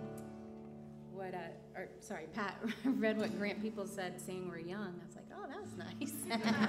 what, 1.12 1.34
uh, 1.34 1.48
or 1.74 1.88
sorry, 1.98 2.26
Pat 2.34 2.56
read 2.84 3.18
what 3.18 3.36
Grant 3.36 3.60
People 3.60 3.88
said 3.88 4.20
saying 4.20 4.48
we're 4.48 4.60
young. 4.60 4.94
I 5.02 5.06
was 5.06 5.16
like, 5.16 5.26
oh, 5.34 5.48
that 5.48 5.60
was 5.60 5.76
nice. 5.76 6.14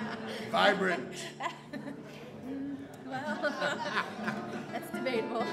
Vibrant. 0.51 1.13
well, 3.05 3.39
that's 4.71 4.89
debatable. 4.91 5.45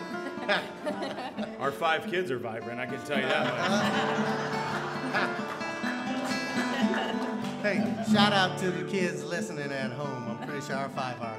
Our 1.61 1.73
five 1.73 2.07
kids 2.11 2.31
are 2.31 2.39
vibrant, 2.39 2.81
I 2.81 2.87
can 2.87 2.99
tell 3.05 3.19
you 3.19 3.27
that 3.27 3.59
much. 3.59 3.69
Hey, 7.63 7.83
shout 8.13 8.33
out 8.33 8.57
to 8.59 8.71
the 8.71 8.85
kids 8.89 9.25
listening 9.25 9.73
at 9.73 9.91
home. 9.91 10.29
I'm 10.31 10.39
pretty 10.47 10.65
sure 10.65 10.77
our 10.77 10.89
five 10.91 11.21
are. 11.21 11.37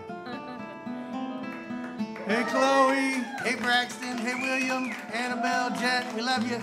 Hey, 2.27 2.43
Chloe. 2.43 3.23
Hey, 3.41 3.55
Braxton. 3.55 4.17
Hey, 4.17 4.33
William. 4.35 4.93
Annabelle, 5.13 5.69
Jet. 5.79 6.13
We 6.13 6.21
love 6.21 6.45
you. 6.47 6.59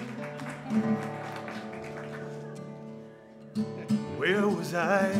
Where 4.19 4.47
was 4.47 4.75
I? 4.75 5.11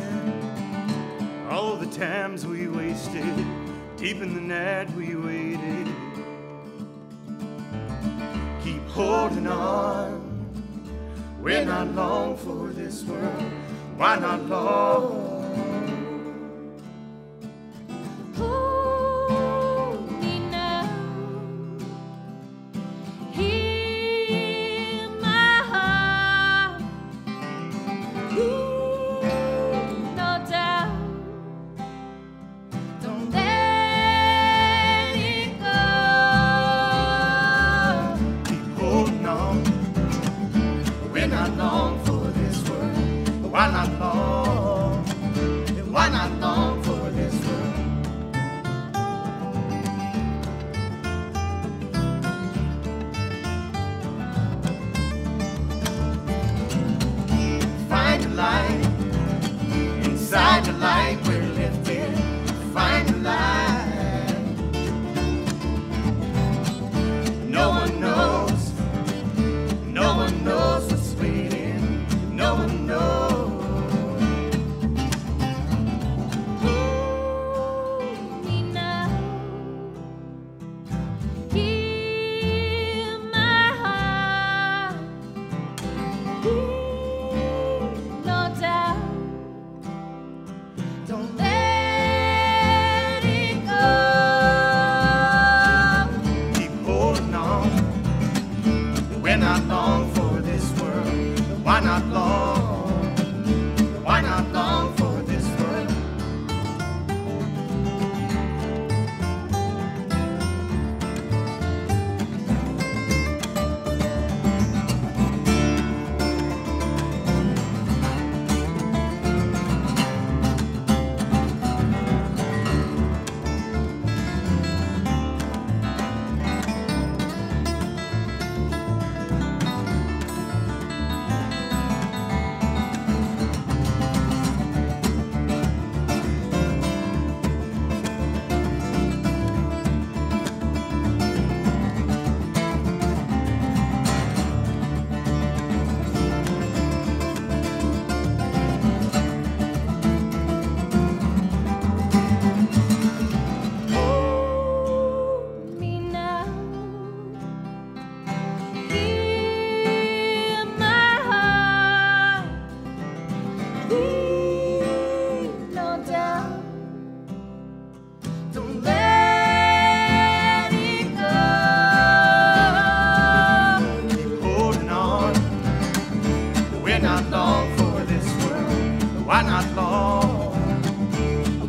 All 1.49 1.77
the 1.77 1.85
times 1.85 2.45
we 2.45 2.67
wasted, 2.67 3.23
deep 3.95 4.21
in 4.21 4.33
the 4.33 4.41
night 4.41 4.91
we 4.91 5.15
waited. 5.15 5.87
Keep 8.65 8.85
holding 8.89 9.47
on. 9.47 10.27
We're 11.41 11.63
not 11.63 11.87
long 11.95 12.35
for 12.35 12.67
this 12.73 13.05
world. 13.05 13.43
Why 13.95 14.19
not 14.19 14.45
long? 14.49 15.36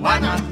Why 0.03 0.19
not 0.19 0.48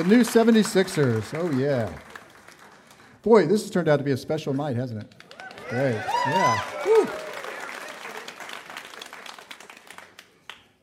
The 0.00 0.06
new 0.08 0.22
76ers. 0.22 1.38
Oh, 1.38 1.50
yeah. 1.58 1.92
Boy, 3.20 3.46
this 3.46 3.60
has 3.60 3.70
turned 3.70 3.86
out 3.86 3.98
to 3.98 4.02
be 4.02 4.12
a 4.12 4.16
special 4.16 4.54
night, 4.54 4.74
hasn't 4.74 5.02
it? 5.02 5.14
Great. 5.68 6.00
Yeah. 6.26 6.64
Woo. 6.86 7.06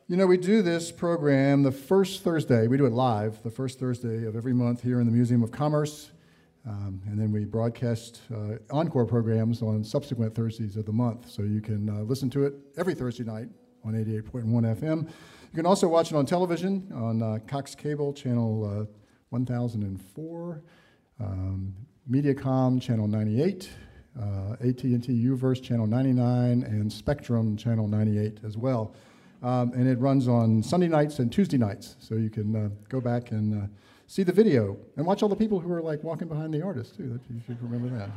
You 0.08 0.18
know, 0.18 0.28
we 0.28 0.38
do 0.38 0.62
this 0.62 0.92
program 0.92 1.64
the 1.64 1.72
first 1.72 2.24
Thursday. 2.24 2.68
We 2.68 2.78
do 2.78 2.86
it 2.86 2.92
live 2.92 3.42
the 3.42 3.50
first 3.50 3.80
Thursday 3.80 4.24
of 4.24 4.36
every 4.36 4.54
month 4.54 4.84
here 4.84 5.00
in 5.00 5.08
the 5.08 5.12
Museum 5.12 5.42
of 5.42 5.50
Commerce. 5.50 6.12
Um, 6.68 7.02
and 7.08 7.20
then 7.20 7.32
we 7.32 7.44
broadcast 7.44 8.22
uh, 8.32 8.58
encore 8.70 9.08
programs 9.08 9.64
on 9.64 9.84
subsequent 9.84 10.36
Thursdays 10.36 10.78
of 10.78 10.86
the 10.86 10.94
month. 10.94 11.28
So 11.28 11.42
you 11.42 11.60
can 11.60 11.90
uh, 11.90 12.04
listen 12.04 12.30
to 12.30 12.46
it 12.46 12.54
every 12.78 12.94
Thursday 12.94 13.24
night 13.24 13.48
on 13.84 13.94
88.1 13.94 14.46
FM. 14.80 15.06
You 15.08 15.56
can 15.56 15.66
also 15.66 15.88
watch 15.88 16.12
it 16.12 16.16
on 16.16 16.28
television 16.28 16.92
on 16.94 17.24
uh, 17.24 17.40
Cox 17.48 17.74
Cable, 17.74 18.14
channel 18.14 18.64
uh, 18.64 18.86
1004, 19.30 20.64
um, 21.20 21.74
Mediacom, 22.10 22.82
channel 22.82 23.08
98, 23.08 23.70
uh, 24.20 24.54
AT&T 24.62 24.88
UVerse, 24.90 25.62
channel 25.62 25.86
99, 25.88 26.64
and 26.64 26.92
Spectrum, 26.92 27.58
channel 27.58 27.88
98 27.88 28.40
as 28.46 28.58
well. 28.58 28.96
Um, 29.44 29.74
and 29.74 29.88
it 29.88 30.00
runs 30.00 30.28
on 30.28 30.64
Sunday 30.64 30.88
nights 30.88 31.20
and 31.20 31.32
Tuesday 31.32 31.58
nights, 31.58 31.96
so 32.00 32.16
you 32.16 32.30
can 32.30 32.56
uh, 32.56 32.70
go 32.90 33.00
back 33.00 33.32
and 33.32 33.64
uh, 33.64 33.68
see 34.08 34.24
the 34.24 34.32
video 34.32 34.78
and 34.96 35.06
watch 35.06 35.22
all 35.22 35.30
the 35.30 35.36
people 35.36 35.60
who 35.60 35.72
are 35.72 35.82
like 35.82 36.04
walking 36.04 36.28
behind 36.28 36.54
the 36.54 36.62
artist 36.62 36.96
too. 36.96 37.20
You 37.30 37.42
should 37.46 37.62
remember 37.62 37.96
that. 37.98 38.10